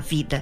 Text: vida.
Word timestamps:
vida. 0.00 0.36